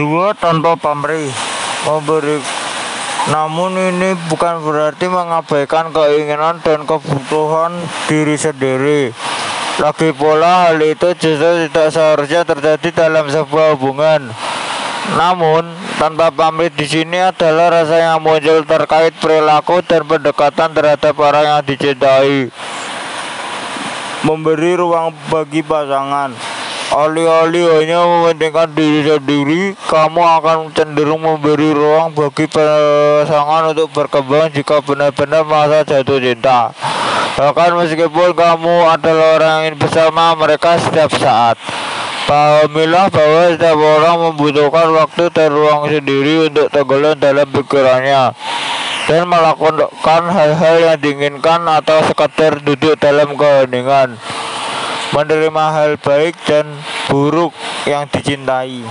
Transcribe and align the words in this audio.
Dua 0.00 0.32
tanpa 0.32 0.80
pamrih 0.80 1.28
memberi 1.84 2.40
namun 3.28 3.76
ini 3.76 4.16
bukan 4.32 4.64
berarti 4.64 5.04
mengabaikan 5.12 5.92
keinginan 5.92 6.56
dan 6.64 6.88
kebutuhan 6.88 7.68
diri 8.08 8.32
sendiri. 8.32 9.12
Lagi 9.76 10.08
pula 10.16 10.72
hal 10.72 10.80
itu 10.80 11.12
justru 11.20 11.68
tidak 11.68 11.92
seharusnya 11.92 12.48
terjadi 12.48 12.88
dalam 12.96 13.28
sebuah 13.28 13.76
hubungan. 13.76 14.32
Namun, 15.20 15.68
tanpa 16.00 16.32
pamit 16.32 16.72
di 16.80 16.88
sini 16.88 17.20
adalah 17.20 17.68
rasa 17.68 18.00
yang 18.00 18.24
muncul 18.24 18.64
terkait 18.64 19.12
perilaku 19.20 19.84
dan 19.84 20.08
pendekatan 20.08 20.72
terhadap 20.72 21.12
orang 21.20 21.44
yang 21.44 21.60
dicintai. 21.60 22.48
Memberi 24.24 24.80
ruang 24.80 25.12
bagi 25.28 25.60
pasangan. 25.60 26.59
Alih-alih 26.90 27.70
hanya 27.78 28.02
mementingkan 28.02 28.74
diri 28.74 29.06
sendiri, 29.06 29.78
kamu 29.86 30.18
akan 30.42 30.74
cenderung 30.74 31.22
memberi 31.22 31.70
ruang 31.70 32.10
bagi 32.10 32.50
pasangan 32.50 33.70
untuk 33.70 33.94
berkembang 33.94 34.50
jika 34.50 34.82
benar-benar 34.82 35.46
merasa 35.46 35.86
jatuh 35.86 36.18
cinta. 36.18 36.74
Bahkan 37.38 37.78
meskipun 37.78 38.34
kamu 38.34 38.90
adalah 38.90 39.38
orang 39.38 39.58
yang 39.70 39.78
bersama 39.78 40.34
mereka 40.34 40.82
setiap 40.82 41.14
saat. 41.14 41.54
Pahamilah 42.26 43.06
bahwa 43.06 43.42
setiap 43.54 43.78
orang 43.78 44.16
membutuhkan 44.26 44.90
waktu 44.90 45.30
dan 45.30 45.54
ruang 45.54 45.86
sendiri 45.86 46.50
untuk 46.50 46.74
tenggelam 46.74 47.14
dalam 47.22 47.46
pikirannya 47.54 48.34
dan 49.06 49.22
melakukan 49.30 50.22
hal-hal 50.26 50.76
yang 50.90 50.98
diinginkan 50.98 51.70
atau 51.70 52.02
sekedar 52.02 52.58
duduk 52.66 52.98
dalam 52.98 53.38
keheningan 53.38 54.18
menerima 55.10 55.64
hal 55.74 55.98
baik 55.98 56.38
dan 56.46 56.70
buruk 57.10 57.50
yang 57.86 58.06
dicintai. 58.06 58.82